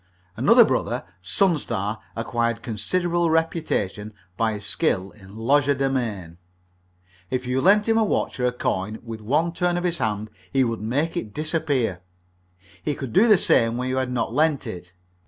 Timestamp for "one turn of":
9.21-9.83